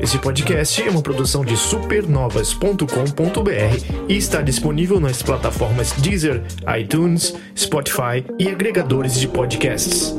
[0.00, 6.42] Esse podcast é uma produção de supernovas.com.br e está disponível nas plataformas Deezer,
[6.76, 10.16] iTunes, Spotify e agregadores de podcasts.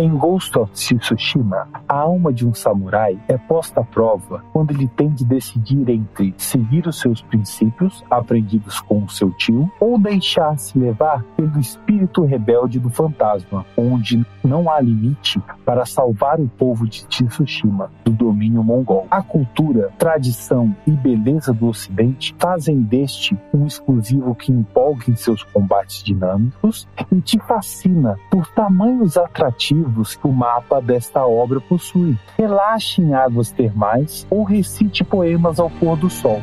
[0.00, 4.88] Em Ghost of Tsushima, a alma de um samurai é posta à prova quando ele
[4.88, 10.78] tem de decidir entre seguir os seus princípios, aprendidos com o seu tio, ou deixar-se
[10.78, 17.06] levar pelo espírito rebelde do fantasma, onde não há limite para salvar o povo de
[17.06, 19.06] Tsushima do domínio mongol.
[19.10, 25.42] A cultura, tradição e beleza do Ocidente fazem deste um exclusivo que empolga em seus
[25.44, 32.16] combates dinâmicos e te fascina por tamanhos atrativos que o mapa desta obra possui.
[32.38, 36.40] Relaxe em águas termais ou recite poemas ao pôr do sol.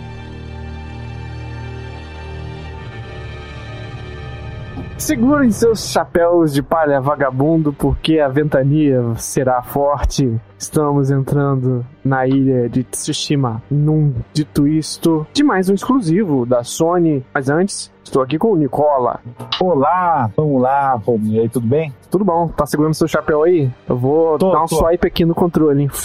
[4.98, 10.40] Segurem seus chapéus de palha vagabundo, porque a ventania será forte.
[10.58, 17.24] Estamos entrando na ilha de Tsushima, num dito isto de mais um exclusivo da Sony.
[17.32, 19.20] Mas antes, estou aqui com o Nicola.
[19.62, 21.32] Olá, vamos lá, Romulo.
[21.34, 21.94] E aí, tudo bem?
[22.10, 22.48] Tudo bom?
[22.48, 23.72] Tá segurando seu chapéu aí?
[23.88, 24.78] Eu vou Tô, dar um tô.
[24.78, 25.84] swipe aqui no controle.
[25.84, 25.90] hein?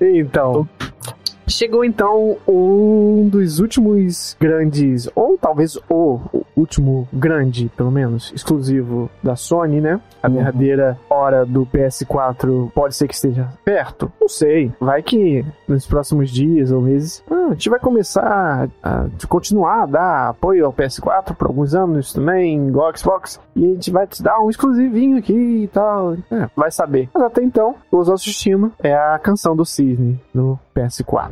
[0.00, 0.68] então.
[1.50, 6.20] Chegou então um dos últimos grandes, ou talvez o
[6.56, 10.00] último grande, pelo menos, exclusivo da Sony, né?
[10.22, 10.34] A Uhum.
[10.34, 14.12] verdadeira hora do PS4 pode ser que esteja perto.
[14.20, 14.70] Não sei.
[14.78, 19.86] Vai que nos próximos dias ou meses ah, a gente vai começar a continuar a
[19.86, 23.40] dar apoio ao PS4 por alguns anos também, igual ao Xbox.
[23.56, 25.32] E a gente vai te dar um exclusivinho aqui
[25.64, 26.14] e tal.
[26.30, 27.08] É, vai saber.
[27.14, 31.30] Mas até então, Ghost of Tsushima é a canção do Cisne no PS4.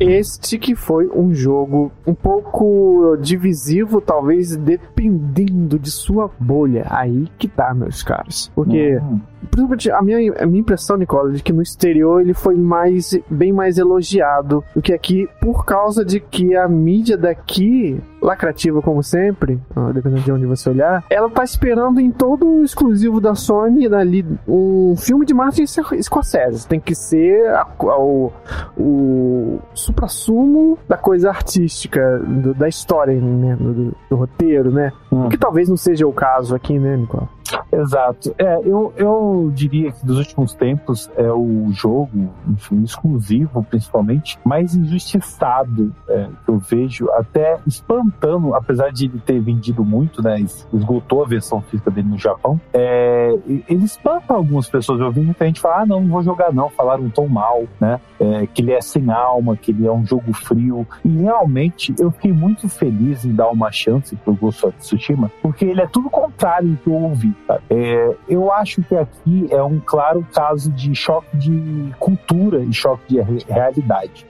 [0.00, 6.86] Este que foi um jogo um pouco divisivo, talvez dependendo de sua bolha.
[6.88, 8.50] Aí que tá, meus caros.
[8.54, 9.20] Porque Hum.
[9.50, 13.52] Principalmente a minha, a minha impressão, Nicola, de que no exterior ele foi mais, bem
[13.52, 19.60] mais elogiado do que aqui, por causa de que a mídia daqui, lacrativa como sempre,
[19.94, 24.24] dependendo de onde você olhar, ela tá esperando em todo o exclusivo da Sony ali
[24.46, 26.66] um filme de Martin Scorsese.
[26.66, 28.32] Tem que ser a- a- o,
[28.76, 34.92] o supra-sumo da coisa artística, do- da história, né, do, do roteiro, né?
[35.12, 35.28] Hum.
[35.28, 37.28] Que talvez não seja o caso aqui, né, Nicola?
[37.72, 38.34] Exato.
[38.38, 44.74] É, eu, eu diria que dos últimos tempos é o jogo, enfim, exclusivo principalmente, mais
[44.74, 50.40] injustiçado é, que eu vejo, até espantando, apesar de ele ter vendido muito, né?
[50.40, 52.60] es- Esgotou a versão física dele no Japão.
[52.72, 53.34] É,
[53.68, 55.00] ele espanta algumas pessoas.
[55.00, 56.68] Eu vi muita gente falar: ah, não, não vou jogar, não.
[56.70, 58.00] Falaram tão mal, né?
[58.20, 60.86] É, que ele é sem alma, que ele é um jogo frio.
[61.04, 65.64] E realmente eu fiquei muito feliz em dar uma chance pro Ghost of Tsushima, porque
[65.64, 67.34] ele é tudo contrário do que eu ouvi.
[67.48, 67.62] Sabe?
[67.70, 73.02] É, eu acho que aqui é um claro caso de choque de cultura e choque
[73.08, 74.24] de re- realidade.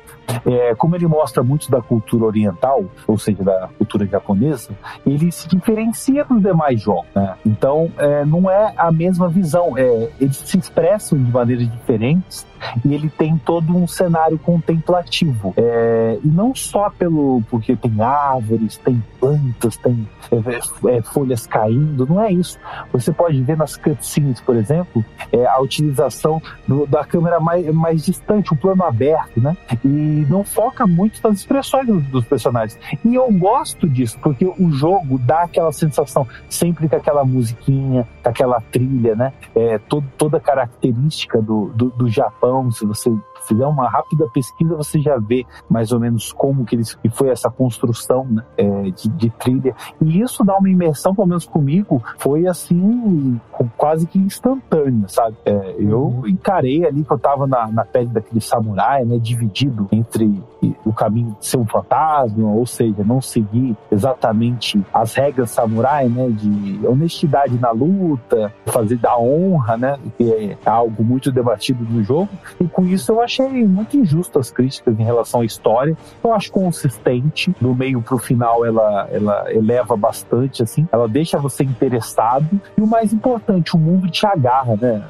[0.46, 4.70] É, como ele mostra muito da cultura oriental, ou seja, da cultura japonesa,
[5.06, 7.06] ele se diferencia dos demais jogos.
[7.14, 7.34] né?
[7.46, 9.76] Então, é, não é a mesma visão.
[9.76, 12.46] É, eles se expressam de maneiras diferentes
[12.84, 15.54] e ele tem todo um cenário contemplativo.
[15.56, 22.06] É, e não só pelo porque tem árvores, tem plantas, tem é, é, folhas caindo,
[22.06, 22.58] não é isso.
[22.92, 28.04] Você pode ver nas cutscenes, por exemplo, é, a utilização do- da câmera mais, mais
[28.04, 29.56] distante, o plano aberto, né?
[29.84, 32.78] E não foca muito nas expressões dos, dos personagens.
[33.04, 38.28] E eu gosto disso, porque o jogo dá aquela sensação, sempre com aquela musiquinha, com
[38.28, 39.32] aquela trilha, né?
[39.54, 43.10] É, to- toda característica do, do, do Japão, se você
[43.48, 47.30] fizer uma rápida pesquisa, você já vê mais ou menos como que, eles, que foi
[47.30, 49.74] essa construção né, é, de, de trilha.
[50.00, 53.40] E isso dá uma imersão, pelo menos comigo, foi assim,
[53.76, 55.36] quase que instantânea, sabe?
[55.44, 59.18] É, eu encarei ali que eu tava na, na pele daquele samurai, né?
[59.18, 60.42] Dividido entre
[60.84, 66.28] o caminho de ser um fantasma, ou seja, não seguir exatamente as regras samurai, né?
[66.30, 69.98] De honestidade na luta, fazer da honra, né?
[70.16, 72.28] Que é algo muito debatido no jogo.
[72.60, 75.96] E com isso eu achei muito injusto as críticas em relação à história.
[76.22, 77.54] Eu acho consistente.
[77.60, 80.88] Do meio pro final ela, ela eleva bastante, assim.
[80.90, 82.48] Ela deixa você interessado.
[82.76, 85.02] E o mais importante, o mundo te agarra, né?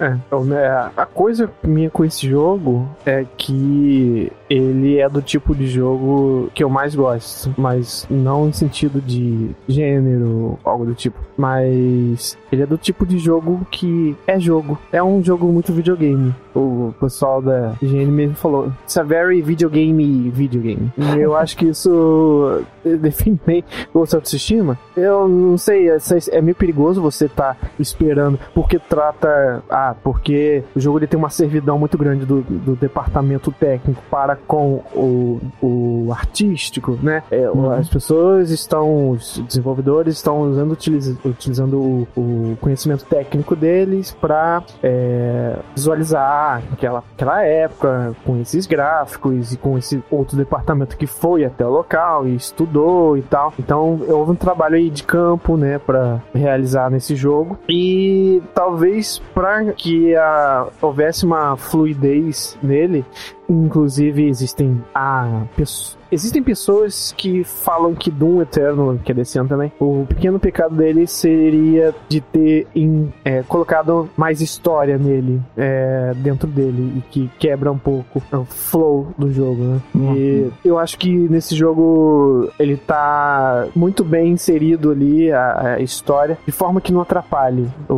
[0.00, 5.54] É, então, né, a coisa minha com esse jogo é que ele é do tipo
[5.54, 11.18] de jogo que eu mais gosto, mas não em sentido de gênero, algo do tipo,
[11.36, 16.34] mas ele é do tipo de jogo que é jogo, é um jogo muito videogame.
[16.54, 20.92] O pessoal da da IGN mesmo falou, it's a very video game video game.
[20.96, 22.62] E eu acho que isso
[23.00, 24.78] define bem Ghost of Tsushima.
[24.96, 25.98] Eu não sei, é,
[26.30, 31.30] é meio perigoso você tá esperando, porque trata, ah, porque o jogo ele tem uma
[31.30, 37.22] servidão muito grande do, do departamento técnico para com o, o artístico, né?
[37.30, 37.70] É, uhum.
[37.72, 44.62] As pessoas estão, os desenvolvedores estão usando, utiliza, utilizando o, o, conhecimento técnico deles para
[44.82, 51.44] é, visualizar aquela, aquela época com esses gráficos e com esse outro departamento que foi
[51.44, 52.75] até o local e estudou
[53.16, 53.52] e tal.
[53.58, 59.72] Então houve um trabalho aí de campo, né, para realizar nesse jogo e talvez para
[59.72, 63.04] que a, houvesse uma fluidez nele,
[63.48, 69.48] inclusive existem a pessoa Existem pessoas que falam que Doom Eternal, que é desse ano
[69.48, 76.14] também, o pequeno pecado dele seria de ter em, é, colocado mais história nele, é,
[76.16, 79.80] dentro dele, e que quebra um pouco o flow do jogo, né?
[79.94, 80.16] Uhum.
[80.16, 86.38] E eu acho que nesse jogo ele tá muito bem inserido ali, a, a história,
[86.46, 87.94] de forma que não atrapalhe o,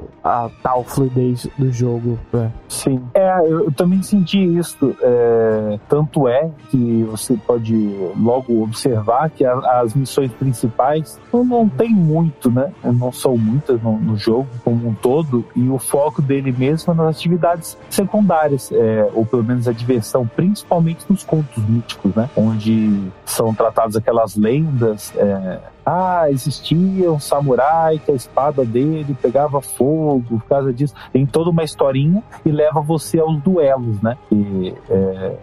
[0.00, 2.18] o a tal fluidez do jogo.
[2.32, 2.52] Né?
[2.68, 3.02] Sim.
[3.14, 4.94] É, eu também senti isso.
[5.00, 7.74] É, tanto é que você pode
[8.16, 12.72] logo observar que a, as missões principais não, não tem muito, né?
[12.84, 16.96] Não são muitas no, no, jogo como um todo, e o foco dele mesmo é
[16.96, 22.28] nas atividades secundárias, é, ou pelo menos a diversão, principalmente nos contos míticos, né?
[22.36, 25.12] Onde são tratadas aquelas lendas.
[25.16, 29.80] É, ah, existia um samurai que a espada dele pegava fogo,
[30.28, 30.94] por causa disso.
[31.12, 34.16] Tem toda uma historinha e leva você aos duelos, né?
[34.30, 35.36] E é,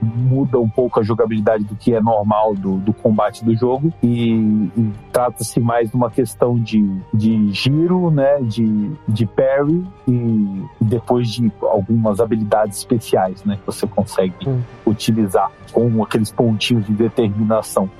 [0.00, 4.32] muda um pouco a jogabilidade do que é normal do, do combate do jogo e,
[4.76, 8.40] e trata-se mais de uma questão de, de giro, né?
[8.42, 13.56] De, de parry e depois de algumas habilidades especiais, né?
[13.56, 14.60] Que você consegue hum.
[14.86, 17.90] utilizar com aqueles pontinhos de determinação.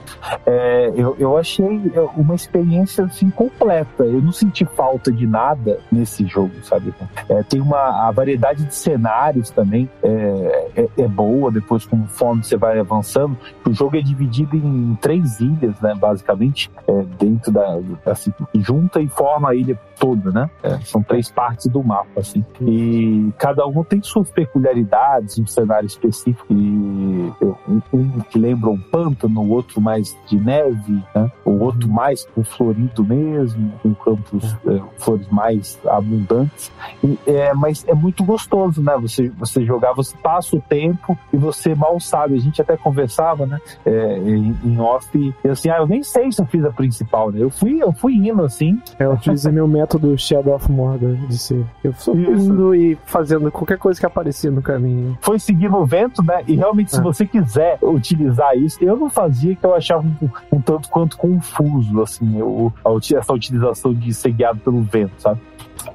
[0.47, 4.05] É, eu, eu achei uma experiência assim completa.
[4.05, 6.95] Eu não senti falta de nada nesse jogo, sabe?
[7.29, 11.51] É, tem uma a variedade de cenários também é, é, é, boa.
[11.51, 13.37] Depois, conforme você vai avançando,
[13.67, 15.95] o jogo é dividido em três ilhas, né?
[15.95, 20.51] Basicamente, é, dentro da assim, junta e forma a ilha toda, né?
[20.63, 22.45] É, são três partes do mapa, assim.
[22.61, 26.47] E cada um tem suas peculiaridades, um cenário específico.
[26.53, 27.33] E
[27.69, 31.31] um, um que lembra um pântano, o outro mais de neve, né?
[31.45, 36.73] O outro mais com florido mesmo, com campos, é, flores mais abundantes.
[37.03, 38.97] E, é, mas é muito gostoso, né?
[39.01, 42.35] Você, você jogar, você passa o tempo e você mal sabe.
[42.35, 43.61] A gente até conversava, né?
[43.85, 47.31] É, em, em off, e assim, ah, eu nem sei se eu fiz a principal,
[47.31, 47.43] né?
[47.43, 48.81] Eu fui, eu fui indo assim.
[48.99, 51.65] É, eu utilizei meu método Shadow of Mordor de ser.
[51.83, 55.17] Eu sou indo e fazendo qualquer coisa que aparecia no caminho.
[55.21, 56.43] Foi seguindo o vento, né?
[56.47, 57.03] E realmente, se é.
[57.03, 62.03] você quiser utilizar isso, eu não fazia que eu achava um, um tanto quanto confuso,
[62.03, 62.73] assim, eu,
[63.17, 65.41] essa utilização de ser guiado pelo vento, sabe?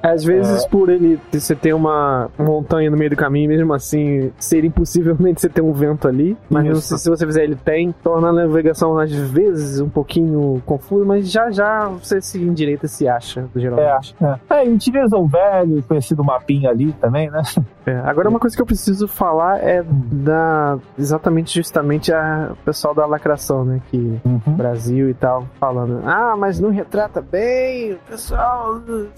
[0.02, 0.68] Às vezes, é...
[0.68, 5.48] por ele você ter uma montanha no meio do caminho, mesmo assim, ser impossivelmente você
[5.48, 6.36] ter um vento ali.
[6.48, 10.62] Mas não sei se você fizer ele tem, torna a navegação às vezes um pouquinho
[10.66, 14.14] confusa, mas já já você se endireita se acha, geralmente.
[14.20, 14.62] É, é.
[14.62, 17.42] é gente um velho, conhecido mapinha ali também, né?
[17.86, 23.06] É, agora uma coisa que eu preciso falar é da exatamente justamente a pessoal da
[23.06, 23.80] lacração, né?
[23.90, 24.40] Que uhum.
[24.54, 29.08] Brasil e tal, falando, ah, mas não retrata bem o pessoal dos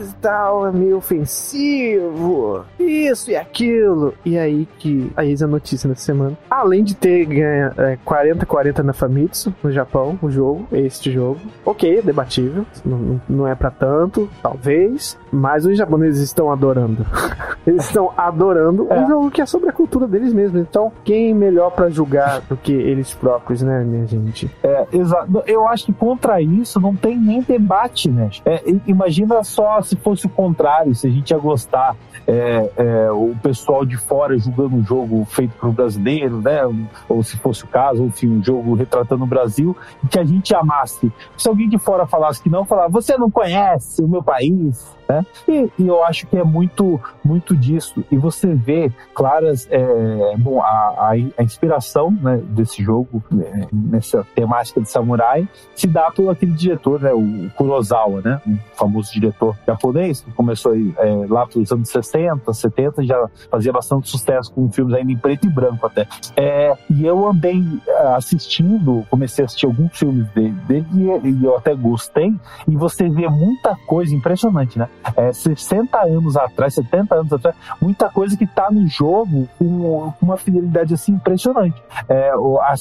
[0.00, 4.14] e tal, é meio ofensivo, isso e aquilo.
[4.24, 6.36] E aí que aí a notícia nessa semana.
[6.50, 11.40] Além de ter ganho é, 40-40 na Famitsu, no Japão, o jogo, este jogo.
[11.64, 17.04] Ok, debatível, não, não é para tanto, talvez, mas os japoneses estão adorando.
[17.66, 19.00] Eles estão adorando é.
[19.00, 20.60] um jogo que é sobre a cultura deles mesmos.
[20.60, 24.50] Então, quem melhor para julgar do que eles próprios, né, minha gente?
[24.62, 25.42] É, exato.
[25.46, 28.28] Eu acho que contra isso não tem nem debate, né?
[28.44, 33.34] É, imagina só se fosse o contrário, se a gente ia gostar é, é, o
[33.42, 36.60] pessoal de fora julgando um jogo feito para o brasileiro, né?
[37.08, 39.76] Ou se fosse o caso, enfim, um jogo retratando o Brasil,
[40.10, 41.12] que a gente amasse.
[41.36, 45.24] Se alguém de fora falasse que não, falar, você não conhece o meu país, né?
[45.48, 48.04] E, e, eu acho que é muito, muito disso.
[48.10, 54.80] E você vê claras, é, bom, a, a, inspiração né, desse jogo, é, nessa temática
[54.80, 60.20] de samurai, se dá pelo aquele diretor, né, o Kurosawa, né, um famoso diretor japonês,
[60.20, 64.94] que começou aí, é, lá pelos anos 60, 70, já fazia bastante sucesso com filmes
[64.94, 66.06] ainda em preto e branco até.
[66.36, 70.86] É, e eu andei é, assistindo, comecei a assistir alguns filmes dele, dele
[71.24, 72.34] e eu até gostei,
[72.66, 74.88] e você vê muita coisa impressionante, né?
[75.16, 80.36] É, 60 anos atrás, 70 anos atrás, muita coisa que tá no jogo com uma
[80.36, 81.80] fidelidade assim impressionante.
[82.08, 82.32] É,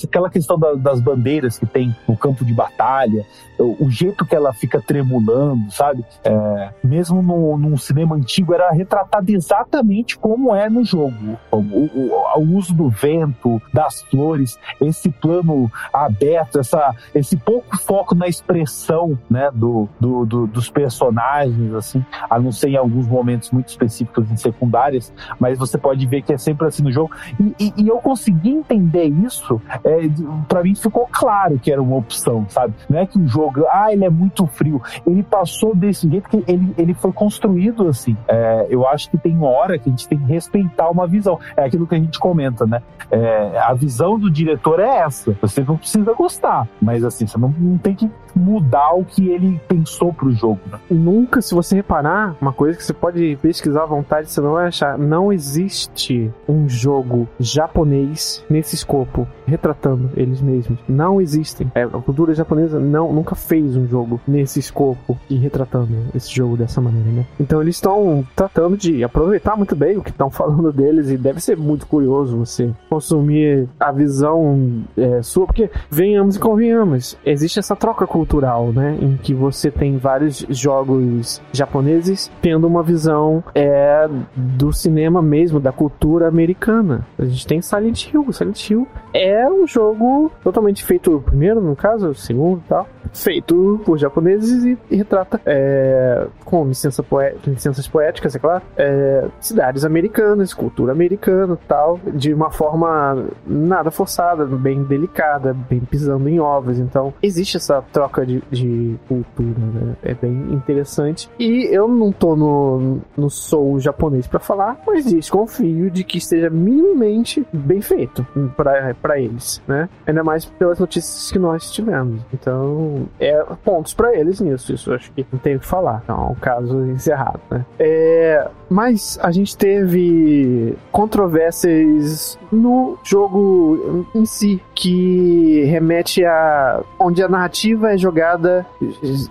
[0.04, 3.26] aquela questão da, das bandeiras que tem no campo de batalha,
[3.60, 6.06] o, jeito que ela fica tremulando, sabe?
[6.24, 11.38] É, mesmo no, num cinema antigo, era retratado exatamente como é no jogo.
[11.52, 18.16] O, o, o, uso do vento, das flores, esse plano aberto, essa, esse pouco foco
[18.16, 23.52] na expressão né, do, do, do, dos personagens, assim, a não ser em alguns momentos
[23.52, 27.12] muito específicos em secundárias, mas você pode ver que é sempre assim no jogo.
[27.40, 30.10] E, e, e eu consegui entender isso, é,
[30.48, 32.74] para mim ficou claro que era uma opção, sabe?
[32.90, 34.82] Não é que o jogo, ah, ele é muito frio.
[35.06, 38.16] Ele passou desse jeito que ele, ele foi construído assim.
[38.28, 41.40] É, eu acho que tem hora que a gente tem que respeitar uma visão.
[41.56, 42.82] É aquilo que a gente comenta, né?
[43.12, 45.36] É, a visão do diretor é essa.
[45.42, 49.60] Você não precisa gostar, mas assim, você não, não tem que mudar o que ele
[49.68, 50.60] pensou pro jogo.
[50.72, 50.80] Né?
[50.90, 54.68] Nunca, se você reparar, uma coisa que você pode pesquisar à vontade, você não vai
[54.68, 54.98] achar.
[54.98, 60.80] Não existe um jogo japonês nesse escopo, retratando eles mesmos.
[60.88, 61.72] Não existem.
[61.76, 66.58] É, a cultura japonesa não, nunca fez um jogo nesse escopo e retratando esse jogo
[66.58, 67.26] dessa maneira, né?
[67.40, 71.40] Então eles estão tratando de aproveitar muito bem o que estão falando deles e deve
[71.40, 77.76] ser muito curioso você consumir a visão é, sua, porque venhamos e convenhamos, existe essa
[77.76, 78.98] troca cultural, né?
[79.02, 85.72] Em que você tem vários jogos japoneses tendo uma visão é, do cinema mesmo, da
[85.72, 87.06] cultura americana.
[87.20, 88.32] A gente tem Silent Hill.
[88.32, 93.98] Silent Hill é um jogo totalmente feito, primeiro no caso, segundo e tal, feito por
[93.98, 100.54] japoneses e, e retrata é, com licença poé licenças poéticas, é claro, é, cidades americanas,
[100.54, 106.80] cultura americana tal, de uma forma nada forçada, bem delicada, bem pisando em ovos.
[106.80, 109.96] Então, existe essa troca de, de cultura, né?
[110.04, 111.30] É bem interessante.
[111.40, 116.50] E eu não tô no, no soul japonês para falar, mas desconfio de que esteja
[116.50, 119.90] minimamente bem feito para eles, né?
[120.06, 122.22] Ainda mais pelas notícias que nós tivemos.
[122.34, 124.74] Então, é pontos para eles nisso.
[124.74, 126.02] Isso acho que não tem o que falar.
[126.04, 127.66] Então, é um caso encerrado, né?
[127.80, 137.30] É, mas a gente teve controvérsias no jogo em si, que remete a onde a
[137.30, 138.66] narrativa é jogada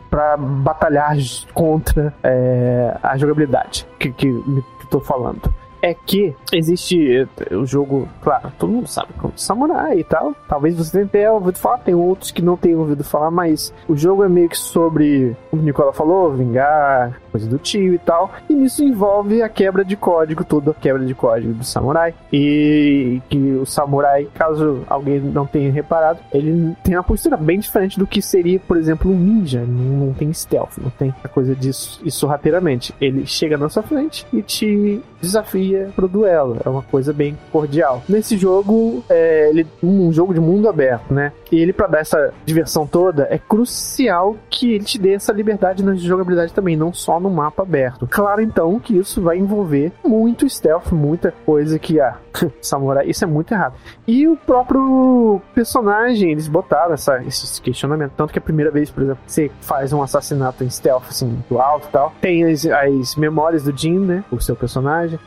[0.09, 1.17] para batalhar
[1.53, 8.09] contra é, a jogabilidade que, que me estou falando é que existe eh, o jogo,
[8.23, 10.35] claro, todo mundo sabe como samurai e tal.
[10.49, 14.23] Talvez você tenha ouvido falar, tem outros que não tenham ouvido falar, mas o jogo
[14.23, 18.31] é meio que sobre, como o Nicola falou, vingar, coisa do tio e tal.
[18.49, 22.15] E nisso envolve a quebra de código, toda a quebra de código do samurai.
[22.33, 27.99] E que o samurai, caso alguém não tenha reparado, ele tem uma postura bem diferente
[27.99, 29.61] do que seria, por exemplo, um ninja.
[29.61, 32.95] Não, não tem stealth, não tem a coisa disso isso rapidamente.
[33.01, 36.59] Ele chega na sua frente e te desafia pro duelo.
[36.65, 38.03] É uma coisa bem cordial.
[38.09, 41.33] Nesse jogo, é ele, um jogo de mundo aberto, né?
[41.51, 45.85] E ele, para dar essa diversão toda, é crucial que ele te dê essa liberdade
[45.85, 48.07] na jogabilidade também, não só no mapa aberto.
[48.11, 52.17] Claro, então, que isso vai envolver muito stealth, muita coisa que, ah,
[52.61, 53.75] samurai, isso é muito errado.
[54.07, 58.13] E o próprio personagem, eles botaram essa, esse questionamento.
[58.17, 61.61] Tanto que a primeira vez, por exemplo, você faz um assassinato em stealth, assim, do
[61.61, 64.25] alto e tal, tem as, as memórias do Jin, né?
[64.31, 65.19] O seu personagem,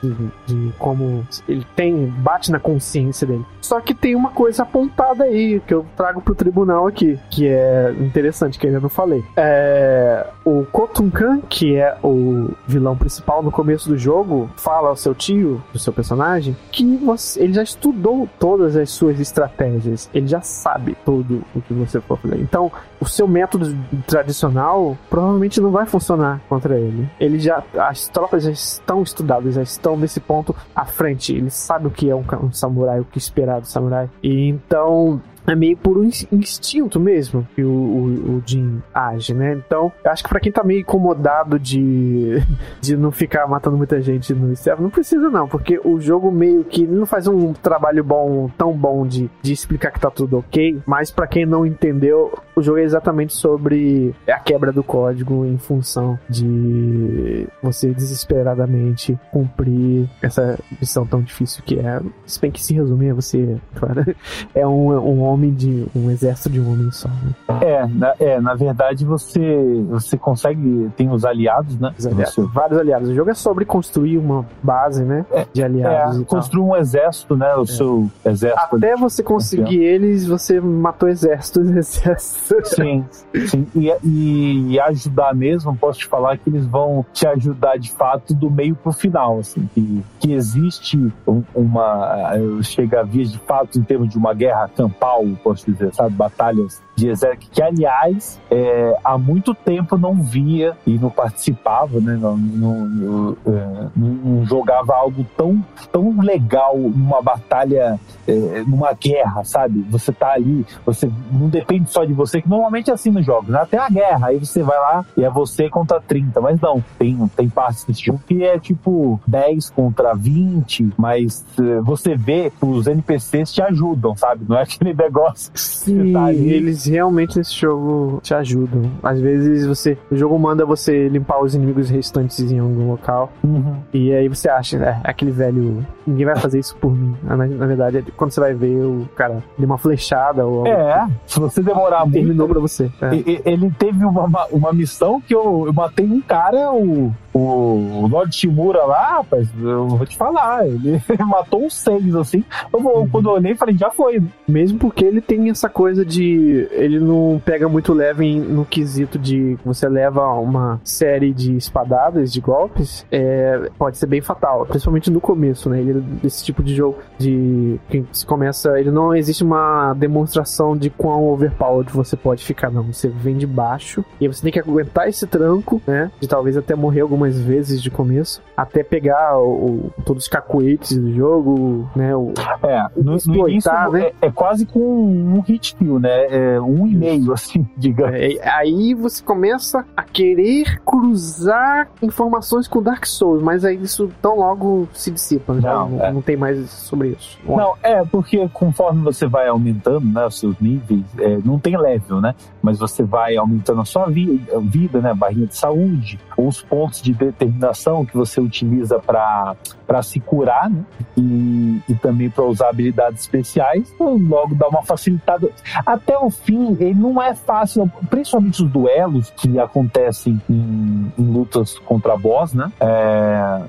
[0.45, 3.45] de, como ele tem, bate na consciência dele.
[3.61, 7.93] Só que tem uma coisa apontada aí, que eu trago pro tribunal aqui, que é
[7.99, 9.23] interessante, que eu ainda não falei.
[9.35, 15.15] É, o Kotunkan, que é o vilão principal no começo do jogo, fala ao seu
[15.15, 20.41] tio, do seu personagem, que você, ele já estudou todas as suas estratégias, ele já
[20.41, 22.39] sabe tudo o que você for fazer.
[22.39, 22.71] Então,
[23.01, 23.75] o seu método
[24.05, 27.09] tradicional provavelmente não vai funcionar contra ele.
[27.19, 31.33] Ele já, as tropas já estão estudadas, já estão nesse ponto à frente.
[31.33, 34.09] Ele sabe o que é um, um samurai, o que esperar do samurai.
[34.21, 39.53] E então é meio por um instinto mesmo que o, o, o Jin age, né?
[39.53, 42.41] Então, acho que pra quem tá meio incomodado de,
[42.81, 46.63] de não ficar matando muita gente no stealth, não precisa não, porque o jogo meio
[46.63, 50.81] que não faz um trabalho bom, tão bom de, de explicar que tá tudo ok,
[50.85, 55.57] mas para quem não entendeu, o jogo é exatamente sobre a quebra do código em
[55.57, 62.01] função de você desesperadamente cumprir essa missão tão difícil que é.
[62.25, 64.05] Se bem que se resumir, é você, claro,
[64.55, 65.85] é um, um homem de.
[65.95, 67.09] um exército de um homem só.
[67.09, 67.59] Né?
[67.61, 70.89] É, na, é, na verdade você, você consegue.
[70.95, 71.93] Tem os aliados, né?
[71.97, 72.35] Os aliados.
[72.53, 73.09] Vários aliados.
[73.09, 75.25] O jogo é sobre construir uma base, né?
[75.31, 76.21] É, de aliados.
[76.21, 77.53] É, construir um exército, né?
[77.55, 77.65] O é.
[77.65, 78.75] seu exército.
[78.75, 83.05] Até você conseguir eles, você matou exércitos e exércitos Sim,
[83.47, 83.67] sim.
[83.75, 88.33] E, e, e, ajudar mesmo, posso te falar que eles vão te ajudar de fato
[88.33, 91.11] do meio pro final, assim, que, que existe
[91.53, 92.33] uma.
[92.61, 96.15] Chega a vias de fato em termos de uma guerra campal, posso dizer, sabe?
[96.15, 102.17] Batalhas de exército, que aliás, é, há muito tempo não via e não participava, né?
[102.19, 109.43] Não, não, não, é, não jogava algo tão, tão legal numa batalha, é, numa guerra,
[109.43, 109.85] sabe?
[109.89, 113.49] Você tá ali, você não depende só de você, que normalmente é assim nos jogos,
[113.49, 113.59] né?
[113.59, 117.27] Até a guerra, aí você vai lá e é você contra 30, mas não, tem,
[117.35, 122.65] tem partes desse jogo que é tipo 10 contra 20, mas é, você vê que
[122.65, 124.45] os NPCs te ajudam, sabe?
[124.47, 126.53] Não é aquele negócio que Sim, tá ali.
[126.53, 128.91] eles realmente nesse jogo te ajudam.
[129.03, 129.97] Às vezes você.
[130.09, 133.31] O jogo manda você limpar os inimigos restantes em algum local.
[133.43, 133.77] Uhum.
[133.93, 135.85] E aí você acha, é, aquele velho.
[136.05, 137.15] Ninguém vai fazer isso por mim.
[137.23, 140.67] Mas na verdade, quando você vai ver, o cara deu uma flechada ou.
[140.67, 142.13] É, se você demorar muito.
[142.13, 142.91] Terminou pra você.
[143.01, 143.49] É.
[143.49, 148.85] Ele teve uma, uma missão que eu, eu matei um cara, o o Lord Shimura
[148.85, 152.45] lá, rapaz, eu vou te falar, ele matou uns seis, assim.
[152.71, 153.09] Eu vou, uhum.
[153.09, 154.23] Quando eu olhei, falei, já foi.
[154.47, 156.65] Mesmo porque ele tem essa coisa de.
[156.71, 162.39] Ele não pega muito leve no quesito de você leva uma série de espadadas, de
[162.39, 165.81] golpes, é, pode ser bem fatal, principalmente no começo, né?
[165.81, 167.77] Ele, esse tipo de jogo de.
[167.89, 168.79] que se começa.
[168.79, 172.83] Ele não existe uma demonstração de quão overpowered você pode ficar, não.
[172.93, 176.09] Você vem de baixo e você tem que aguentar esse tranco, né?
[176.19, 180.29] De talvez até morrer alguma algumas vezes de começo, até pegar o, o todos os
[180.29, 182.15] cacuetes do jogo, né?
[182.15, 184.11] O, é, no, no início né?
[184.21, 186.25] é, é, quase com um hit kill, né?
[186.29, 188.15] É um e meio, assim, digamos.
[188.15, 194.37] É, aí você começa a querer cruzar informações com Dark Souls, mas aí isso tão
[194.37, 195.61] logo se dissipa, né?
[195.61, 196.11] não, não, é.
[196.11, 197.37] não, tem mais sobre isso.
[197.43, 197.57] Bom.
[197.57, 202.21] Não, é, porque conforme você vai aumentando, né, os seus níveis, é, não tem level,
[202.21, 202.35] né?
[202.61, 205.13] Mas você vai aumentando a sua vida, vida né?
[205.13, 210.83] Barrinha de saúde, ou os pontos de determinação que você utiliza para se curar, né?
[211.17, 215.49] E, e também para usar habilidades especiais, então logo dá uma facilitada.
[215.85, 221.79] Até o fim, ele não é fácil, principalmente os duelos que acontecem em, em lutas
[221.79, 222.71] contra boss, né?
[222.79, 223.61] É,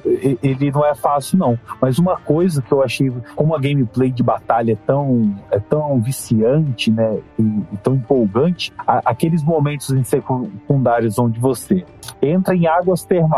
[0.43, 1.59] ele não é fácil, não.
[1.81, 6.01] Mas uma coisa que eu achei, como a gameplay de batalha é tão, é tão
[6.01, 7.19] viciante, né?
[7.39, 11.85] E, e tão empolgante, a, aqueles momentos em secundários onde você
[12.21, 13.36] entra em águas termais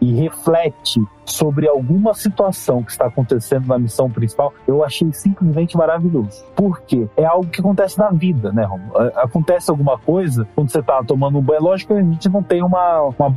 [0.00, 6.44] e reflete sobre alguma situação que está acontecendo na missão principal, eu achei simplesmente maravilhoso.
[6.54, 7.08] Por quê?
[7.16, 8.92] É algo que acontece na vida, né, Romulo?
[9.16, 11.62] Acontece alguma coisa quando você está tomando um banho.
[11.62, 13.36] Lógico que a gente não tem uma, uma,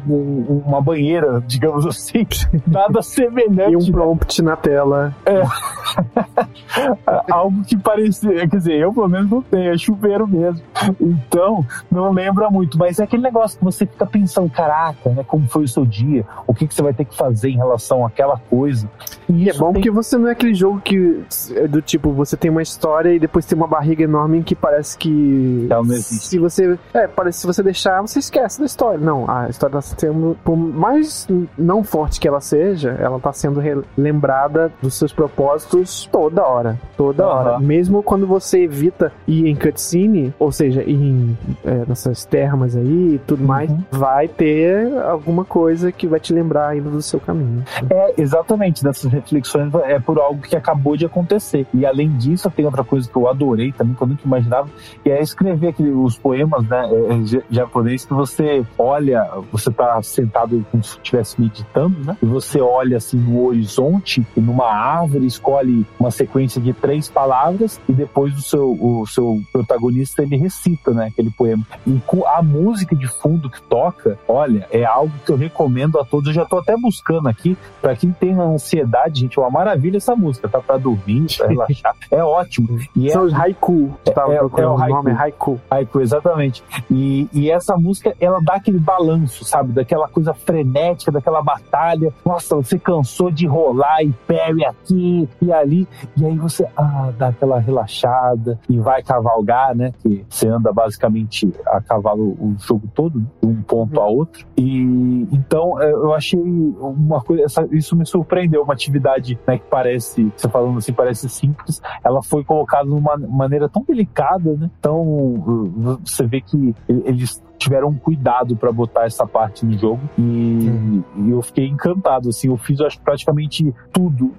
[0.65, 2.25] uma banheira, digamos assim,
[2.65, 3.73] nada semelhante.
[3.73, 5.15] e um prompt na tela.
[5.25, 5.41] É.
[7.31, 10.61] algo que parecia, quer dizer, eu pelo menos não tenho, é chuveiro mesmo.
[10.99, 15.47] Então, não lembra muito, mas é aquele negócio que você fica pensando, caraca, né, como
[15.47, 18.05] foi o seu dia, o que, que você vai ter que fazer em relação relação
[18.05, 18.89] àquela coisa.
[19.29, 19.73] E é bom tem...
[19.73, 21.23] porque você não é aquele jogo que
[21.55, 24.97] é do tipo, você tem uma história e depois tem uma barriga enorme que parece
[24.97, 25.67] que.
[25.91, 26.27] Existe.
[26.27, 26.77] Se você.
[26.93, 28.99] É, parece se você deixar, você esquece da história.
[28.99, 30.37] Não, a história tá sendo.
[30.43, 33.61] Por mais não forte que ela seja, ela tá sendo
[33.97, 36.79] lembrada dos seus propósitos toda hora.
[36.95, 37.31] Toda uhum.
[37.31, 37.59] hora.
[37.59, 43.15] Mesmo quando você evita ir em cutscene, ou seja, ir em, é, nessas termas aí
[43.15, 43.47] e tudo uhum.
[43.47, 47.63] mais, vai ter alguma coisa que vai te lembrar ainda do seu caminho.
[47.89, 51.65] É, exatamente, dessas reflexões é por algo que acabou de acontecer.
[51.73, 54.69] E além disso, tem outra coisa que eu adorei também, que eu nunca imaginava,
[55.03, 60.01] que é escrever aquele, os poemas, né, é, é japonês, que você olha, você tá
[60.01, 65.85] sentado como se estivesse meditando, né, e você olha assim no horizonte, numa árvore, escolhe
[65.99, 71.07] uma sequência de três palavras, e depois o seu, o seu protagonista, ele recita, né,
[71.07, 71.65] aquele poema.
[71.85, 76.27] E a música de fundo que toca, olha, é algo que eu recomendo a todos.
[76.27, 80.15] Eu já tô até buscando aqui, para quem tem ansiedade, gente, é uma maravilha essa
[80.15, 80.59] música, tá?
[80.59, 81.95] Pra dormir, pra relaxar.
[82.11, 82.79] É ótimo.
[82.95, 83.93] E São é, os haiku.
[84.05, 84.95] É, é, é, o, haiku.
[84.95, 85.61] nome, é haiku.
[85.69, 86.63] Haiku, exatamente.
[86.89, 89.71] E, e essa música, ela dá aquele balanço, sabe?
[89.71, 92.13] Daquela coisa frenética, daquela batalha.
[92.25, 95.87] Nossa, você cansou de rolar e parry aqui e ali.
[96.15, 99.93] E aí você ah, dá aquela relaxada e vai cavalgar, né?
[100.01, 104.03] Que você anda basicamente a cavalo o jogo todo, de um ponto uhum.
[104.03, 104.45] a outro.
[104.57, 109.65] E então é, eu achei uma coisa, essa, isso me surpreendeu, uma atividade né, que
[109.69, 114.69] parece, você falando assim, parece simples, ela foi colocada de uma maneira tão delicada, né?
[114.81, 121.31] Tão, você vê que eles tiveram cuidado para botar essa parte no jogo e, e,
[121.31, 122.29] eu fiquei encantado.
[122.29, 124.31] Assim, eu fiz acho, praticamente tudo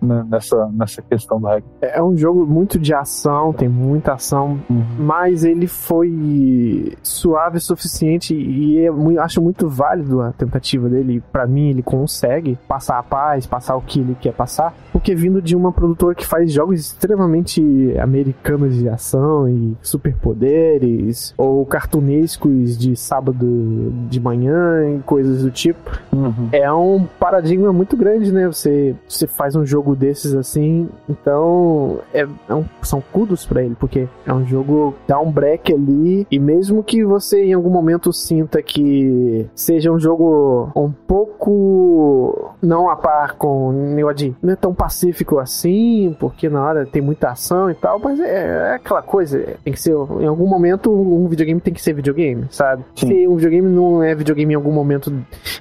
[0.00, 1.64] nessa, nessa questão do hack.
[1.80, 4.84] É um jogo muito de ação, tem muita ação, uhum.
[4.98, 11.22] mas ele foi suave o suficiente e é, acho muito válido a tentativa dele.
[11.32, 15.40] Para mim, ele consegue passar a paz, passar o que ele quer passar, porque vindo
[15.40, 17.62] de uma produtora que faz jogos extremamente
[17.98, 25.90] americanos de ação e superpoderes, ou cartunescos de sábado de manhã e coisas do tipo,
[26.12, 26.48] uhum.
[26.52, 28.46] é um paradigma muito grande, né?
[28.46, 33.74] Você, você faz um jogo desses assim, então é, é um, são kudos para ele,
[33.78, 38.12] porque é um jogo dá um break ali e mesmo que você em algum momento
[38.12, 44.74] sinta que seja um jogo um pouco não a par com Neodin, não é tão
[44.74, 49.56] pacífico assim, porque na hora tem muita ação e tal, mas é, é aquela coisa,
[49.64, 52.84] tem que ser em algum momento um videogame tem que ser videogame, sabe?
[52.94, 53.08] Sim.
[53.08, 55.12] Se um videogame não é videogame em algum momento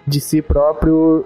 [0.05, 1.25] de si próprio,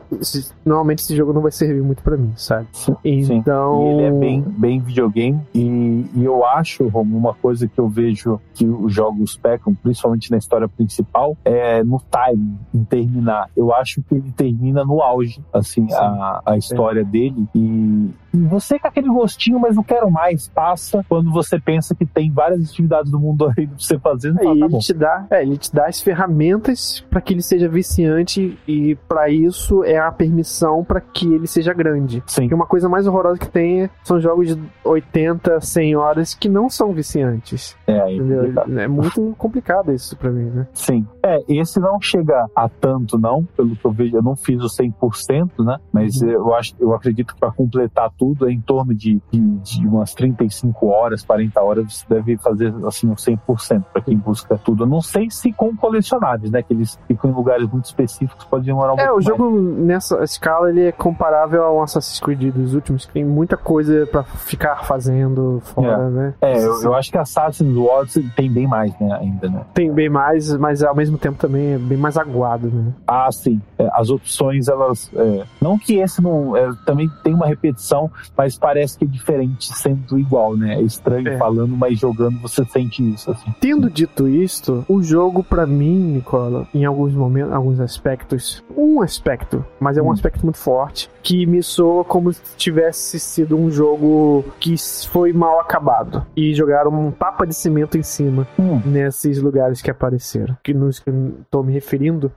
[0.63, 2.67] normalmente esse jogo não vai servir muito para mim, sabe?
[2.71, 3.79] Sim, então.
[3.79, 3.89] Sim.
[3.89, 5.41] Ele é bem, bem videogame.
[5.53, 10.29] E, e eu acho, Romo, uma coisa que eu vejo que os jogos pecam, principalmente
[10.31, 13.49] na história principal, é no time, em terminar.
[13.57, 17.03] Eu acho que ele termina no auge, assim, a, a história é.
[17.03, 17.47] dele.
[17.55, 18.09] E
[18.43, 22.69] você com aquele gostinho, mas não quero mais, passa quando você pensa que tem várias
[22.69, 24.33] atividades do mundo aí pra você fazer.
[24.33, 27.67] Fala, tá ele, te dá, é, ele te dá as ferramentas para que ele seja
[27.67, 32.23] viciante e para isso é a permissão para que ele seja grande.
[32.25, 32.43] Sim.
[32.43, 36.69] Porque uma coisa mais horrorosa que tem são jogos de 80, 100 horas que não
[36.69, 37.75] são viciantes.
[37.87, 40.67] É, aí, é, é muito complicado isso para mim, né?
[40.73, 41.05] Sim.
[41.23, 44.67] É, esse não chega a tanto não, pelo que eu vejo, eu não fiz o
[44.67, 45.77] 100%, né?
[45.91, 46.29] Mas uhum.
[46.29, 49.87] eu acho, eu acredito que para completar tudo tudo é em torno de, de, de,
[49.87, 54.83] umas 35 horas, 40 horas, você deve fazer assim o 100% para quem busca tudo.
[54.83, 56.63] Eu não sei se com colecionáveis, né?
[56.63, 60.69] Que eles ficam em lugares muito específicos, pode demorar um É, o jogo nessa escala
[60.69, 65.61] ele é comparável ao Assassin's Creed dos últimos, que tem muita coisa para ficar fazendo
[65.63, 66.09] fora, é.
[66.09, 66.33] né?
[66.41, 67.75] É, eu, eu, acho que Assassin's
[68.11, 69.61] Creed tem bem mais, né, ainda, né?
[69.73, 72.91] Tem bem mais, mas ao mesmo tempo também é bem mais aguado, né?
[73.05, 73.61] Ah, sim.
[73.77, 75.11] É, as opções, elas.
[75.15, 76.57] É, não que esse não.
[76.57, 80.75] É, também tem uma repetição, mas parece que é diferente sendo igual, né?
[80.75, 81.37] É estranho é.
[81.37, 83.31] falando, mas jogando você sente isso.
[83.31, 83.53] Assim.
[83.59, 89.65] Tendo dito isto, o jogo para mim, Nicola, em alguns momentos, alguns aspectos, um aspecto,
[89.79, 90.11] mas é um hum.
[90.11, 94.75] aspecto muito forte, que me soa como se tivesse sido um jogo que
[95.07, 98.81] foi mal acabado e jogaram um tapa de cimento em cima hum.
[98.85, 100.57] nesses lugares que apareceram.
[100.63, 102.31] Que nos que eu tô me referindo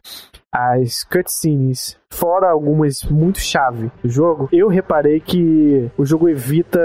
[0.59, 6.81] as cutscenes, fora algumas muito chave do jogo, eu reparei que o jogo evita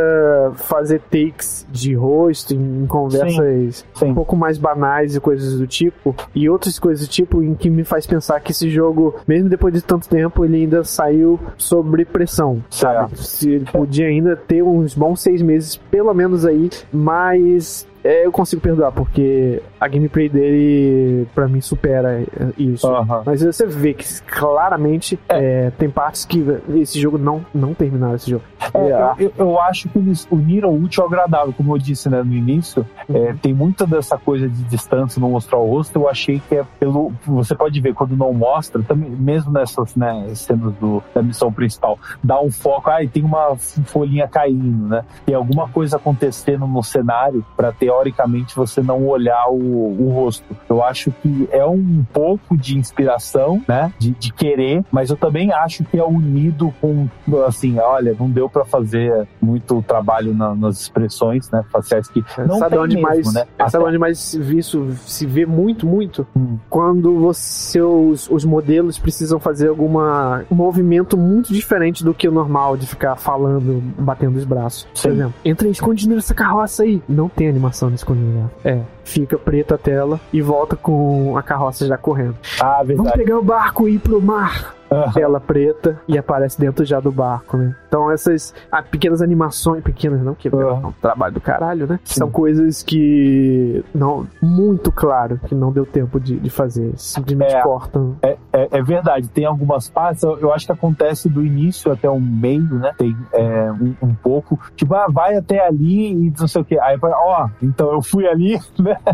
[0.56, 4.06] fazer takes de rosto em conversas sim, sim.
[4.12, 7.70] um pouco mais banais e coisas do tipo, e outras coisas do tipo em que
[7.70, 12.06] me faz pensar que esse jogo, mesmo depois de tanto tempo, ele ainda saiu sob
[12.06, 13.18] pressão, sabe?
[13.18, 18.62] Se ele podia ainda ter uns bons seis meses, pelo menos aí, mas eu consigo
[18.62, 22.24] perdoar, porque a gameplay dele, pra mim, supera
[22.58, 22.88] isso.
[23.26, 25.54] Mas você vê que claramente é.
[25.54, 26.44] É, tem partes que
[26.76, 28.44] esse jogo não, não terminaram esse jogo.
[28.74, 32.10] É, é, eu, eu, acho que eles uniram o útil ao agradável, como eu disse
[32.10, 32.86] né, no início.
[33.10, 33.38] É, uhum.
[33.38, 35.98] tem muita dessa coisa de distância, não mostrar o rosto.
[35.98, 37.12] Eu achei que é pelo.
[37.26, 42.00] Você pode ver quando não mostra, também, mesmo nessas né, cenas do, da missão principal,
[42.24, 45.04] dá um foco, ah, tem uma folhinha caindo, né?
[45.26, 50.44] Tem alguma coisa acontecendo no cenário para ter teoricamente você não olhar o, o, rosto.
[50.68, 53.94] Eu acho que é um pouco de inspiração, né?
[54.00, 57.08] De, de, querer, mas eu também acho que é unido com,
[57.46, 61.64] assim, olha, não deu para fazer muito trabalho na, nas expressões, né?
[61.72, 63.46] Faciais que não sabe onde mesmo, mais, né?
[63.70, 66.26] Sabe onde mais isso se vê muito, muito?
[66.36, 66.58] Hum.
[66.70, 72.32] Quando você, os, os modelos precisam fazer alguma um movimento muito diferente do que o
[72.32, 74.88] normal de ficar falando, batendo os braços.
[74.94, 75.02] Sim.
[75.02, 77.02] Por exemplo, entra escondido nessa carroça aí.
[77.08, 78.50] Não tem animação disponível.
[78.63, 82.36] É, fica preta a tela e volta com a carroça já correndo.
[82.60, 82.98] Ah, verdade.
[82.98, 84.76] Vamos pegar o barco e ir pro mar.
[84.94, 85.12] Uhum.
[85.12, 87.76] Tela preta e aparece dentro já do barco, né?
[87.88, 90.62] Então essas ah, pequenas animações, pequenas não, que uhum.
[90.62, 92.00] é um trabalho do caralho, né?
[92.04, 92.20] Sim.
[92.20, 97.62] São coisas que não, muito claro que não deu tempo de, de fazer, simplesmente é,
[97.62, 98.16] cortam.
[98.22, 102.10] É, é, é, verdade, tem algumas partes, eu, eu, acho que acontece do início até
[102.10, 102.94] o meio, né?
[102.98, 106.80] Tem é, um, um, pouco, tipo, ah, vai até ali e não sei o que.
[106.80, 108.93] Aí, ó, então eu fui ali, né?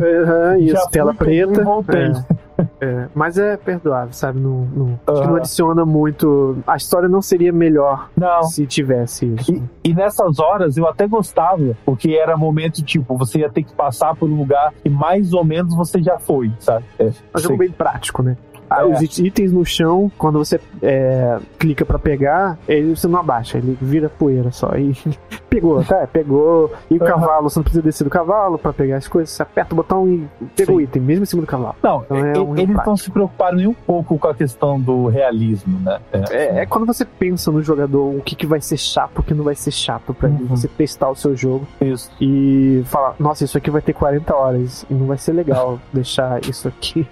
[0.00, 1.62] Uhum, isso, tela preta.
[1.62, 2.06] Voltei.
[2.06, 2.50] É.
[2.80, 4.38] É, mas é perdoável, sabe?
[4.38, 6.58] Não, não, acho que não adiciona muito.
[6.66, 8.42] A história não seria melhor Não.
[8.42, 9.52] se tivesse isso.
[9.52, 13.72] E, e nessas horas eu até gostava, porque era momento tipo, você ia ter que
[13.72, 16.84] passar por um lugar que mais ou menos você já foi, sabe?
[16.98, 18.36] É, É um jogo bem prático, né?
[18.70, 18.84] Ah, É.
[18.86, 23.58] Os it- itens no chão, quando você é, clica pra pegar, ele, você não abaixa,
[23.58, 24.70] ele vira poeira só.
[24.76, 24.94] E
[25.50, 26.06] pegou, tá?
[26.06, 26.72] Pegou.
[26.90, 29.74] E o cavalo, você não precisa descer do cavalo pra pegar as coisas, você aperta
[29.74, 30.82] o botão e pega o Sim.
[30.84, 31.74] item, mesmo em cima do cavalo.
[31.82, 35.06] Não, Então é um eles não se preocuparam nem um pouco com a questão do
[35.08, 35.98] realismo, né?
[36.30, 39.34] É, é quando você pensa no jogador o que, que vai ser chato, o que
[39.34, 40.42] não vai ser chato pra ele.
[40.42, 40.46] Uhum.
[40.48, 42.10] Você testar o seu jogo isso.
[42.20, 46.40] e falar, nossa, isso aqui vai ter 40 horas e não vai ser legal deixar
[46.48, 47.06] isso aqui.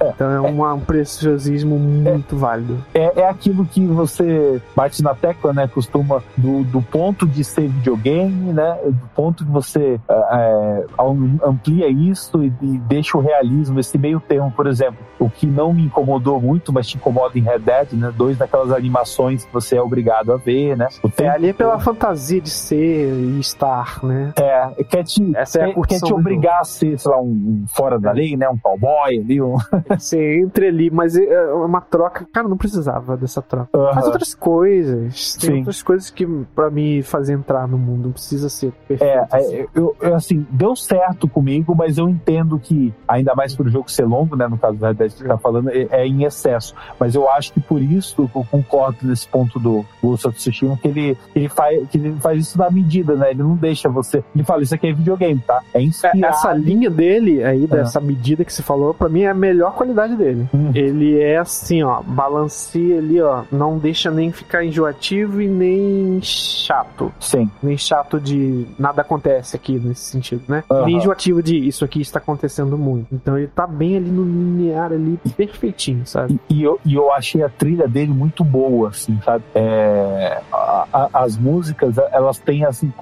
[0.00, 2.78] Então é uma- um preciosismo muito válido.
[2.94, 5.66] É, é aquilo que você bate na tecla, né?
[5.66, 8.78] Costuma do, do ponto de ser videogame, né?
[8.84, 14.20] Do ponto que você é, am- amplia isso e, e deixa o realismo, esse meio
[14.20, 17.92] termo, por exemplo, o que não me incomodou muito, mas te incomoda em Red Dead,
[17.92, 18.12] né?
[18.16, 20.88] Dois daquelas animações que você é obrigado a ver, né?
[21.02, 21.78] O É, ali é pela
[22.14, 24.32] ser de ser e estar, né?
[24.36, 27.64] É, quer te, Essa é quer, quer te obrigar a ser, sei lá, um, um
[27.74, 28.48] fora da lei, né?
[28.48, 29.56] Um cowboy ali, um...
[29.88, 32.26] Você entra ali, mas é uma troca.
[32.32, 33.68] Cara, não precisava dessa troca.
[33.72, 34.06] Faz Aham.
[34.06, 35.36] outras coisas.
[35.36, 35.58] Tem Sim.
[35.58, 38.06] outras coisas que pra me fazer entrar no mundo.
[38.06, 39.10] Não precisa ser perfeito.
[39.10, 39.54] É, assim.
[39.54, 43.70] é, eu, eu, assim, deu certo comigo, mas eu entendo que, ainda mais por o
[43.70, 46.06] jogo ser longo, né, no caso do Red Dead que você tá falando, é, é
[46.06, 46.74] em excesso.
[47.00, 50.88] Mas eu acho que por isso eu concordo nesse ponto do Ghost of Tsushima, que
[50.88, 53.30] ele, ele, faz, que ele faz isso na medida, né?
[53.30, 54.22] Ele não deixa você.
[54.34, 55.62] Ele fala, isso aqui é videogame, tá?
[55.74, 56.24] É É, inspirado.
[56.24, 60.16] Essa linha dele aí, dessa medida que você falou, pra mim é a melhor qualidade
[60.16, 60.48] dele.
[60.54, 60.65] Hum.
[60.74, 67.12] Ele é assim, ó, balanceia ali, ó, não deixa nem ficar enjoativo e nem chato.
[67.20, 67.50] Sim.
[67.62, 70.62] Nem chato de nada acontece aqui nesse sentido, né?
[70.70, 70.86] Aham.
[70.86, 73.06] Nem enjoativo de isso aqui está acontecendo muito.
[73.14, 76.38] Então ele tá bem ali no linear ali, perfeitinho, sabe?
[76.48, 79.44] E, e eu, e eu achei a trilha dele muito boa, assim, sabe?
[79.54, 82.92] É, a- a- as músicas, elas têm, assim,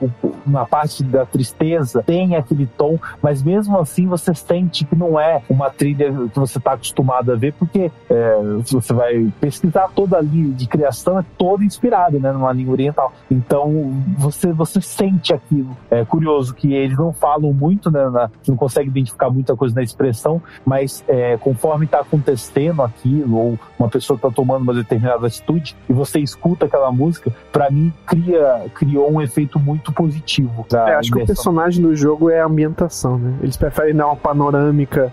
[0.47, 5.43] na parte da tristeza, tem aquele tom, mas mesmo assim você sente que não é
[5.49, 8.39] uma trilha que você está acostumado a ver, porque é,
[8.71, 13.13] você vai pesquisar toda a linha de criação, é toda inspirada, né, numa língua oriental.
[13.31, 15.77] Então, você, você sente aquilo.
[15.91, 19.83] É curioso que eles não falam muito, né, na, não consegue identificar muita coisa na
[19.83, 25.77] expressão, mas é, conforme está acontecendo aquilo, ou uma pessoa está tomando uma determinada atitude,
[25.89, 30.67] e você escuta aquela música, para mim cria, criou um efeito muito positivo.
[30.73, 33.35] É, acho que o personagem do jogo é a ambientação, né?
[33.43, 35.13] Eles preferem dar uma panorâmica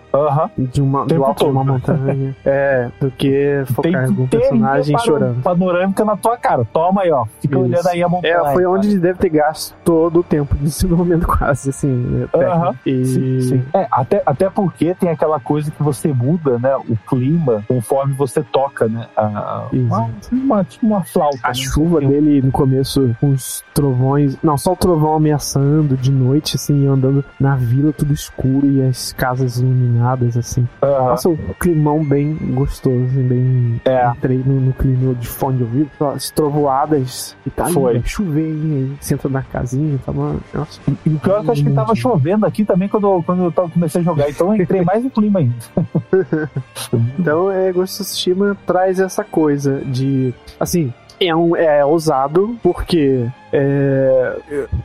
[0.57, 2.01] de uma, do alto de uma todo.
[2.45, 5.41] é, do que Tem focar que no ter personagem chorando.
[5.41, 6.65] panorâmica na tua cara.
[6.71, 7.25] Toma aí, ó.
[7.39, 7.63] Fica Isso.
[7.65, 8.33] olhando aí a montanha.
[8.33, 12.23] É, foi onde ele deve ter gasto todo o tempo de desenvolvimento quase, assim.
[12.23, 12.45] até.
[12.45, 12.75] Aham.
[12.85, 13.05] E...
[13.05, 13.63] Sim, sim.
[13.73, 16.75] É, até, até porque tem aquela coisa que você muda, né?
[16.75, 19.07] O clima conforme você toca, né?
[19.15, 21.39] A, uma, uma, tipo uma flauta.
[21.43, 21.53] A né?
[21.53, 24.37] chuva dele no começo, com os trovões.
[24.43, 29.13] Não, só o trovão ameaçando de noite, assim, andando na vila tudo escuro e as
[29.13, 30.67] casas iluminadas, assim.
[30.81, 31.09] Aham.
[31.09, 33.81] Nossa, um climão bem gostoso, bem.
[33.85, 34.05] É.
[34.09, 35.89] Entrei no, no clima de fone de ouvido.
[36.13, 37.95] As trovoadas e tá Foi.
[37.95, 40.35] Aí Você entra na casinha, tá uma.
[40.53, 40.79] Nossa.
[41.05, 43.43] E o pior é que eu acho que tava chovendo aqui também quando, eu- quando
[43.43, 45.55] eu tava- comecei a jogar, então eu entrei mais no clima ainda.
[47.17, 50.33] Então, é, Ghost of Tsushima traz essa coisa de.
[50.59, 53.25] Assim, é, um, é ousado, porque.
[53.53, 54.37] é,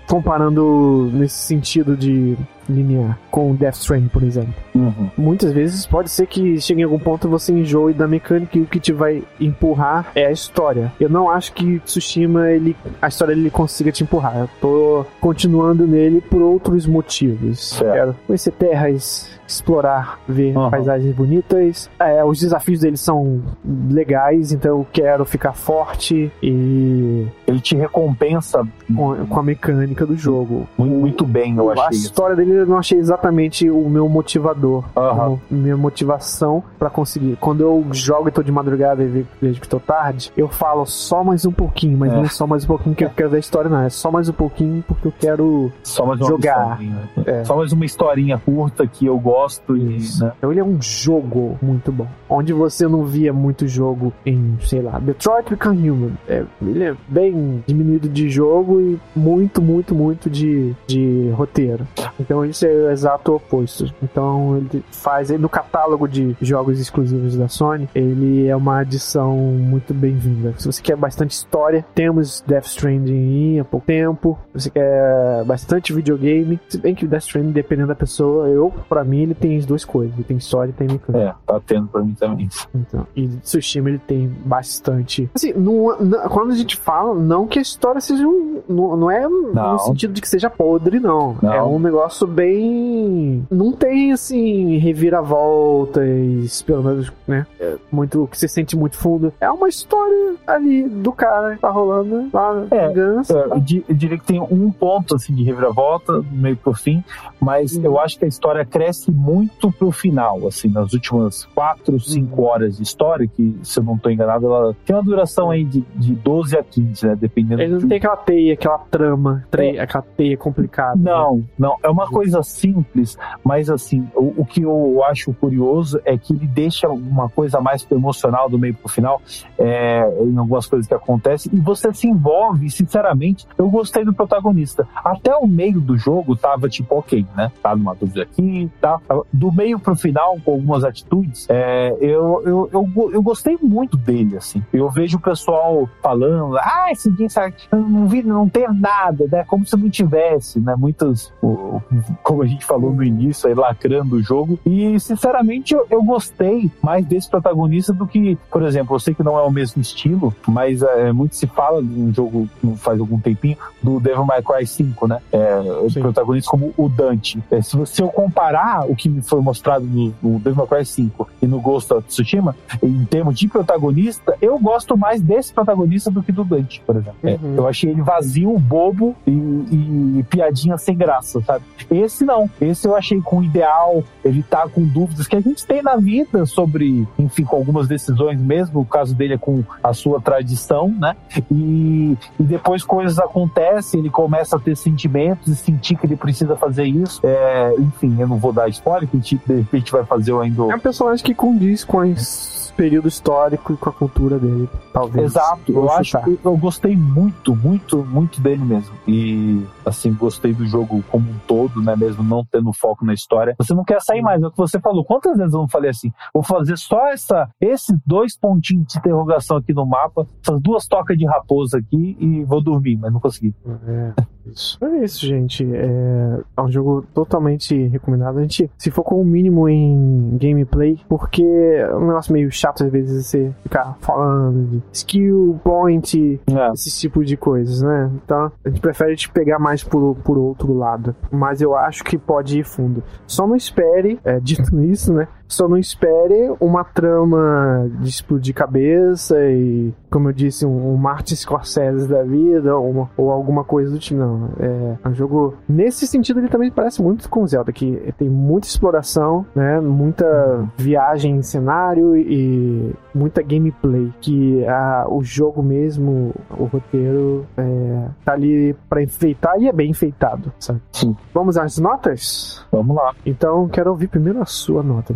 [0.07, 2.37] comparando nesse sentido de
[2.69, 4.55] linear com Death Stranding, por exemplo.
[4.75, 5.11] Uhum.
[5.17, 8.67] Muitas vezes pode ser que chegue em algum ponto você enjoe da mecânica e o
[8.67, 10.93] que te vai empurrar é a história.
[11.01, 14.37] Eu não acho que Tsushima, ele, a história ele consiga te empurrar.
[14.37, 17.71] Eu tô continuando nele por outros motivos.
[17.71, 17.93] Certo.
[17.93, 20.71] Quero conhecer terras, explorar, ver Uhum.
[20.71, 21.91] paisagens bonitas.
[21.99, 23.43] É, os desafios dele são
[23.91, 30.17] legais, então eu quero ficar forte e Ele te recompensa com, com a mecânica do
[30.17, 30.67] jogo.
[30.79, 31.99] muito, muito bem, eu a achei.
[31.99, 34.85] história dele eu não achei exatamente o meu motivador.
[34.95, 37.37] Como minha motivação pra conseguir.
[37.41, 40.85] Quando eu jogo e tô de madrugada e ve- vejo que tô tarde, eu falo
[40.87, 42.17] só mais um pouquinho, mas É.
[42.17, 43.81] não é só mais um pouquinho que eu quero ver a história, não.
[43.83, 45.71] É só mais um pouquinho porque eu quero.
[46.19, 46.81] Jogar.
[46.81, 47.11] historinha.
[47.27, 47.45] É.
[47.45, 50.33] Só mais uma historinha curta que eu gosto e, né?
[50.39, 52.07] Então ele é um jogo muito bom.
[52.29, 56.11] Onde você não via muito jogo em, sei lá, Detroit Become Human.
[56.29, 61.87] É, ele é bem diminuído de jogo e muito, muito, muito de, de roteiro.
[62.19, 63.93] Então esse é o exato oposto.
[64.03, 69.93] Então ele faz no catálogo de jogos exclusivos da Sony, ele é uma adição muito
[69.95, 70.55] bem-vinda.
[70.59, 74.39] Se você quer bastante história, temos Death Stranding há pouco tempo.
[74.55, 79.05] Se você quer bastante videogame, se bem que Death Stranding, dependendo da pessoa, eu, pra
[79.05, 80.15] mim, ele tem as duas coisas.
[80.15, 81.29] Ele tem história e tem mecânica.
[81.31, 82.49] É, tá tendo pra mim também.
[82.75, 85.29] Então, e Tsushima ele tem bastante.
[85.35, 88.63] Assim, não, não- quando a gente fala, não que a história seja um.
[88.69, 89.73] Não, não é Não.
[89.73, 91.37] no sentido de que seja podre, não.
[91.43, 91.53] Não.
[91.53, 93.47] É um negócio bem.
[93.51, 97.47] Não tem, assim, reviravoltas, pelo menos, né?
[97.59, 98.27] É muito.
[98.31, 99.33] que você sente muito fundo.
[99.41, 103.31] É uma história ali do cara que tá rolando lá É, Guns.
[103.31, 106.75] É, eu, di- eu diria que tem um ponto assim de reviravolta do meio pro
[106.75, 107.03] fim,
[107.41, 107.85] mas Uhum.
[107.85, 112.49] eu acho que a história cresce muito pro final, assim, nas últimas quatro, cinco Uhum.
[112.49, 115.85] horas de história, que se eu não tô enganado, ela tem uma duração aí de,
[115.95, 117.17] de 12 a 15, né?
[117.17, 120.97] Dependendo Ele não de- tem aquela teia, aquela trama, tre- aquela teia complicada.
[120.97, 121.11] né?
[121.11, 121.77] Não, não.
[121.83, 126.47] É uma coisa simples, mas assim, o, o que eu acho curioso é que ele
[126.47, 129.21] deixa uma coisa mais emocional do meio pro final,
[129.59, 134.87] é, em algumas coisas que acontecem, e você se envolve, sinceramente, eu gostei do protagonista.
[135.05, 137.51] Até o meio do jogo tava tipo, ok, né?
[137.63, 139.01] Tá numa dúvida aqui, tá?
[139.33, 144.37] Do meio pro final, com algumas atitudes, é, eu, eu, eu, eu gostei muito dele,
[144.37, 144.63] assim.
[144.73, 147.27] Eu vejo o pessoal falando, ah, esse dia
[147.73, 149.45] não vi, não tem nada, né?
[149.45, 150.75] Como se não tivesse, né?
[150.77, 151.81] Muitas, o-
[152.23, 154.59] como a gente falou no início, aí lacrando o jogo.
[154.65, 159.23] E, sinceramente, eu, eu gostei mais desse protagonista do que, por exemplo, eu sei que
[159.23, 163.19] não é o mesmo estilo, mas é, muito se fala de um jogo faz algum
[163.19, 165.19] tempinho, do Devil May Cry 5, né?
[165.33, 167.43] É, o protagonista como o Dante.
[167.51, 170.67] É, se, você- se eu comparar o que me foi mostrado no, no Devil May
[170.67, 175.53] Cry 5 e no Ghost of Tsushima, em termos de protagonista, eu gosto mais desse
[175.53, 177.17] protagonista do que do Dante, por exemplo.
[177.25, 177.55] É, Uhum.
[177.57, 181.65] eu achei ele vazio, bobo e, e piadinha sem graça, sabe?
[181.97, 182.51] Esse não.
[182.61, 186.47] Esse eu achei com ideal, ele tá com dúvidas que a gente tem na vida
[186.47, 188.81] sobre, enfim, com algumas decisões mesmo.
[188.81, 191.17] O caso dele é com a sua tradição, né?
[191.51, 196.57] E, e depois coisas acontecem, ele começa a ter sentimentos e sentir que ele precisa
[196.57, 197.21] fazer isso.
[197.25, 200.41] É, enfim, eu não vou dar spoiler, que a gente, de repente vai fazer o
[200.41, 200.63] ainda.
[200.73, 205.33] É um personagem que condiz com esse período histórico e com a cultura dele, talvez.
[205.33, 208.95] Exato, eu acho que eu gostei muito, muito, muito dele mesmo.
[209.09, 211.97] E assim, gostei do jogo como um todo, né?
[211.97, 213.55] Mesmo não tendo foco na história.
[213.59, 215.05] Você não quer sair mais, é o que você falou.
[215.05, 216.13] Quantas vezes eu não falei assim?
[216.35, 221.17] Vou fazer só essa, esses dois pontinhos de interrogação aqui no mapa, essas duas tocas
[221.17, 223.55] de raposa aqui e vou dormir, mas não consegui.
[223.89, 224.13] É,
[224.47, 224.79] isso.
[224.85, 225.65] É isso, gente.
[225.65, 228.39] É, é um jogo totalmente recomendado.
[228.39, 232.66] A gente, se for com o mínimo em gameplay, porque é um negócio meio chato
[232.85, 236.73] às vezes você ficar falando de skill, point, É.
[236.73, 238.11] esse tipo de coisas, né?
[238.25, 241.15] Então a gente prefere te pegar mais por, por outro lado.
[241.31, 243.03] Mas eu acho que pode ir fundo.
[243.27, 245.29] Só não espere, é, dito isso, né?
[245.49, 251.35] Só não espere uma trama de explodir cabeça e, como eu disse, um, um Martin
[251.37, 254.21] Scorsese da vida ou, uma- ou alguma coisa do tipo.
[254.21, 255.55] Não, é um jogo.
[255.69, 259.81] Nesse sentido, ele também parece muito com Zelda, que tem muita exploração, né?
[259.81, 264.13] Muita viagem em cenário e muita gameplay.
[264.21, 269.91] Que a, o jogo mesmo, o roteiro, é, tá ali pra enfeitar e é bem
[269.91, 270.81] enfeitado, sabe?
[270.93, 271.17] Sim.
[271.35, 272.65] Vamos às notas?
[272.73, 273.15] Vamos lá.
[273.25, 275.13] Então, quero ouvir primeiro a sua nota,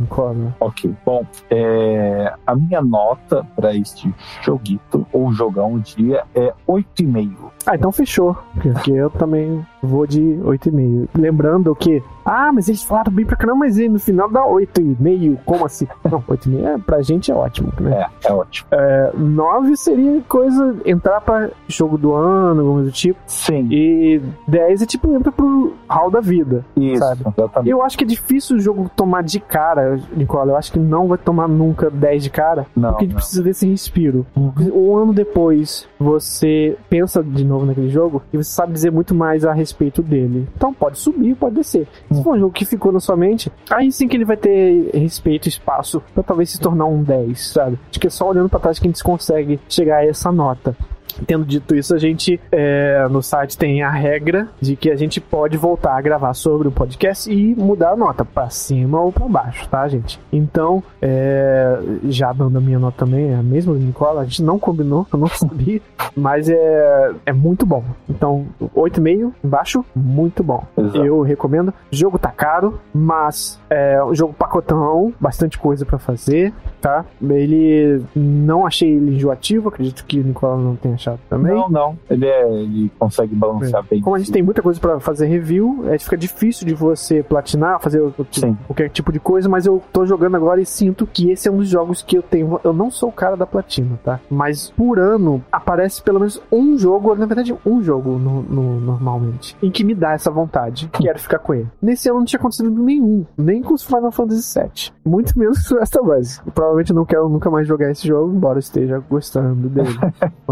[0.61, 0.95] Ok.
[1.05, 7.51] Bom, é, a minha nota para este joguito, ou jogão, eu diria, é 8,5.
[7.67, 8.37] Ah, então fechou.
[8.61, 11.09] Porque eu também vou de 8,5.
[11.17, 12.03] Lembrando que.
[12.25, 15.39] Ah, mas eles falaram bem pra caramba, mas no final dá 8,5.
[15.45, 15.87] Como assim?
[16.05, 18.07] Não, 8,5 é, pra gente é ótimo, né?
[18.25, 18.69] É, é ótimo.
[19.17, 23.19] 9 seria coisa entrar pra jogo do ano, alguma coisa do tipo.
[23.27, 26.65] Sim, E 10 é tipo entra pro hall da vida.
[26.77, 27.23] isso, sabe?
[27.37, 27.71] exatamente.
[27.71, 30.53] Eu acho que é difícil o jogo tomar de cara, Nicola.
[30.53, 32.67] Eu acho que não vai tomar nunca 10 de cara.
[32.77, 34.27] Não, Porque a gente precisa desse respiro.
[34.37, 34.53] Uhum.
[34.75, 39.45] Um ano depois, você pensa de novo naquele jogo e você sabe dizer muito mais
[39.45, 39.70] a respeito
[40.03, 40.49] dele.
[40.57, 41.87] Então pode subir, pode descer.
[42.11, 44.91] Se for um jogo que ficou na sua mente, aí sim que ele vai ter
[44.95, 47.79] respeito, espaço pra talvez se tornar um 10, sabe?
[47.91, 50.77] Acho que é só olhando pra trás que a gente consegue chegar a essa nota.
[51.27, 55.21] Tendo dito isso, a gente é, no site tem a regra de que a gente
[55.21, 59.27] pode voltar a gravar sobre o podcast e mudar a nota pra cima ou pra
[59.27, 60.21] baixo, tá, gente?
[60.33, 64.43] Então, é, já dando a minha nota também, é a mesma do Nicola, a gente
[64.43, 65.81] não combinou, eu não sabia,
[66.17, 67.85] mas é, é muito bom.
[68.09, 70.65] Então, 8,5 embaixo, muito bom.
[70.77, 71.05] Exato.
[71.05, 71.73] Eu recomendo.
[71.93, 77.05] O jogo tá caro, mas é um jogo pacotão, bastante coisa pra fazer, tá?
[77.23, 81.55] Ele não achei ele enjoativo, acredito que o Nicola não tenha também.
[81.55, 81.99] Não, não.
[82.09, 84.01] Ele, é, ele consegue balancear bem.
[84.01, 87.81] Como a gente tem muita coisa pra fazer review, é, fica difícil de você platinar,
[87.81, 88.57] fazer o- Sim.
[88.67, 91.57] qualquer tipo de coisa, mas eu tô jogando agora e sinto que esse é um
[91.59, 92.61] dos jogos que eu tenho.
[92.65, 94.21] Eu não sou o cara da platina, tá?
[94.31, 99.57] Mas por ano aparece pelo menos um jogo, na verdade, um jogo no, no- normalmente,
[99.63, 100.89] em que me dá essa vontade.
[100.93, 101.69] Quero ficar com ele.
[101.81, 104.93] Nesse ano não tinha acontecido nenhum, nem com os Final Fantasy VII.
[105.05, 106.41] Muito menos com esta Us.
[106.55, 109.89] Provavelmente não quero nunca mais jogar esse jogo, embora esteja gostando dele.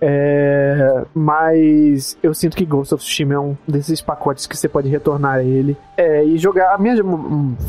[0.00, 4.88] É, mas eu sinto que Ghost of Tsushima é um desses pacotes que você pode
[4.88, 6.74] retornar a ele é, e jogar.
[6.74, 6.96] A minha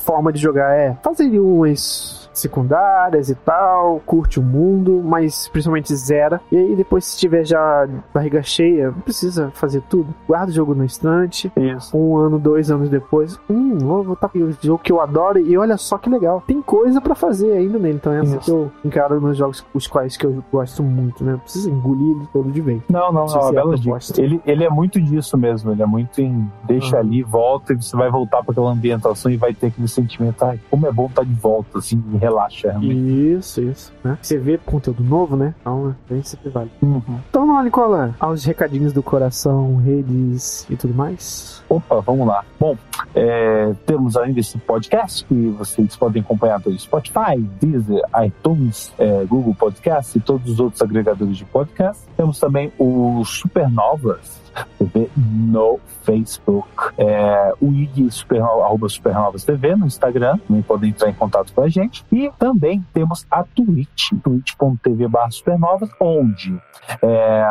[0.02, 6.42] forma de jogar é fazer umas secundárias e tal, curte o mundo, mas principalmente zera.
[6.52, 10.14] E aí depois, se tiver já barriga cheia, não precisa fazer tudo.
[10.28, 11.52] Guarda o jogo no estante.
[11.58, 11.96] Isso.
[11.98, 15.78] Um ano, dois anos depois, hum, vou voltar o jogo que eu adoro e olha
[15.78, 16.44] só que legal.
[16.46, 19.88] Tem coisa pra fazer ainda nele, então é assim que eu encaro nos jogos os
[19.88, 21.34] quais que eu gosto muito, né?
[21.34, 22.82] Não precisa engolir ele todo de vez.
[22.90, 23.48] Não, não, Se não.
[23.48, 23.98] É é bela dica.
[24.18, 25.72] Ele, ele é muito disso mesmo.
[25.72, 27.02] Ele é muito em deixa Uhum.
[27.02, 30.44] ali, volta e você vai voltar para aquela ambientação e vai ter aquele sentimento.
[30.44, 33.38] Ai, como é bom estar de volta, assim, relaxa realmente.
[33.38, 33.94] Isso, isso.
[34.04, 34.18] Né?
[34.22, 35.54] Você vê conteúdo novo, né?
[35.62, 36.72] Então, bem sempre vale.
[36.82, 37.02] Uhum.
[37.30, 41.64] Então, não, Nicola, aos recadinhos do coração, redes e tudo mais.
[41.70, 42.44] Opa, vamos lá.
[42.60, 42.78] Bom,
[43.16, 49.56] é, temos ainda esse podcast que vocês podem acompanhar pelo Spotify, Deezer, iTunes, é, Google
[49.56, 52.04] Podcast e todos os outros agregadores de podcast.
[52.16, 54.43] Temos também o Supernovas
[54.78, 61.10] TV no Facebook, é, o IG Supernova, arroba Supernovas TV no Instagram, também podem entrar
[61.10, 62.06] em contato com a gente.
[62.12, 66.58] E também temos a Twitch, twitch.tv barra Supernovas, onde
[67.02, 67.46] é,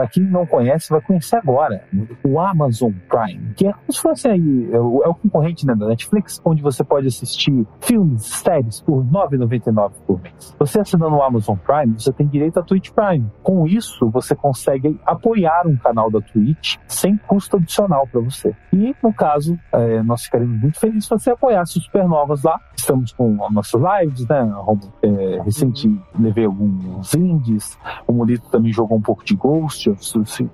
[0.00, 1.84] para quem não conhece, vai conhecer agora
[2.24, 5.74] o Amazon Prime, que é como se fosse aí, é o, é o concorrente né,
[5.74, 10.56] da Netflix, onde você pode assistir filmes, séries por R$ 9,99 por mês.
[10.58, 13.30] Você assinando o Amazon Prime, você tem direito à Twitch Prime.
[13.42, 18.56] Com isso, você consegue apoiar um canal da Twitch sem custo adicional para você.
[18.72, 22.58] E, no caso, é, nós ficaríamos muito felizes se você apoiasse os Supernovas lá.
[22.74, 24.50] Estamos com as nossas lives, né?
[25.02, 25.08] É,
[25.42, 29.90] recente levei alguns indies, o Molito também jogou um pouco de Ghost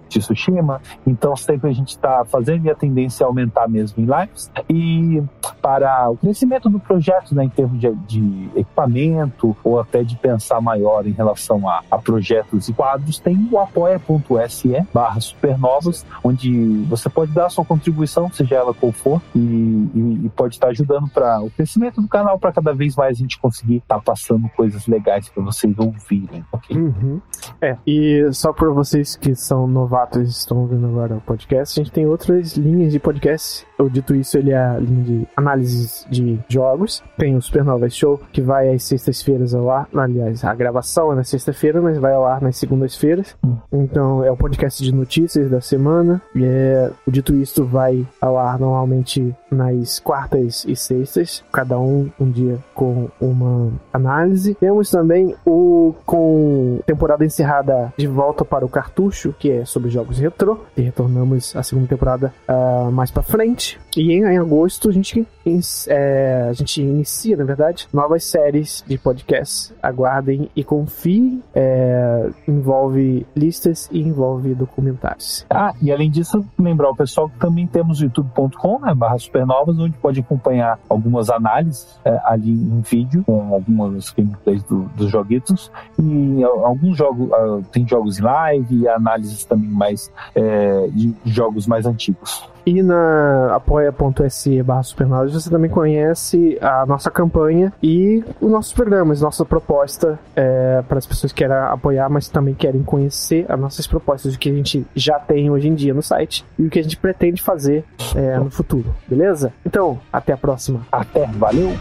[0.09, 0.80] de Tsushima.
[1.07, 4.51] Então sempre a gente está fazendo e a tendência é aumentar mesmo em lives.
[4.68, 5.22] E
[5.61, 10.61] para o crescimento do projeto, né, em termos de, de equipamento ou até de pensar
[10.61, 17.09] maior em relação a, a projetos e quadros, tem o apoia.se barra supernovas, onde você
[17.09, 21.09] pode dar a sua contribuição, seja ela qual for, e, e- e pode estar ajudando
[21.09, 24.76] para o crescimento do canal, para cada vez mais a gente conseguir estar passando coisas
[24.87, 26.77] legais para vocês ouvirem, ok?
[26.77, 27.20] Uhum.
[27.61, 31.85] É, e só para vocês que são novatos e estão ouvindo agora o podcast, a
[31.85, 33.66] gente tem outras linhas de podcast.
[33.79, 37.03] Eu dito isso, ele é a linha de análises de jogos.
[37.16, 39.89] Tem o Supernova Show, que vai às sextas-feiras ao ar.
[39.95, 43.37] Aliás, a gravação é na sexta-feira, mas vai ao ar nas segundas-feiras.
[43.72, 46.20] Então, é o podcast de notícias da semana.
[46.35, 52.11] E é, o Dito Isto vai ao ar normalmente nas quartas e sextas, cada um
[52.21, 54.55] um dia com uma análise.
[54.55, 60.19] Temos também o com temporada encerrada de volta para o cartucho, que é sobre jogos
[60.19, 60.59] retrô.
[60.77, 63.79] E retornamos a segunda temporada ah, mais para frente.
[63.97, 68.85] E em, em agosto a gente, ins- é, a gente inicia, na verdade, novas séries
[68.87, 69.73] de podcasts.
[69.83, 71.43] Aguardem e confiem.
[71.55, 75.47] É, envolve listas e envolve documentários.
[75.49, 79.17] Ah, e além disso, lembrar o pessoal que também temos youtube.com, né, barra
[79.47, 85.11] supernovas, onde pode acompanhar algumas análises é, ali em vídeo, com algumas gameplays do- dos
[85.11, 90.89] joguitos, e a- alguns jogos, ah, tem jogos em live e análises também mais é,
[90.89, 92.49] de jogos mais antigos.
[92.67, 99.21] E na apoia.se barra supernovas você também conhece a nossa campanha e os nossos programas,
[99.21, 103.87] nossa proposta é, para as pessoas que querem apoiar, mas também querem conhecer as nossas
[103.87, 106.81] propostas, o que a gente já tem hoje em dia no site e o que
[106.81, 107.85] a gente pretende fazer
[108.17, 109.53] é, no futuro, beleza?
[109.64, 110.81] Então, até a próxima.
[110.91, 111.73] Até, valeu!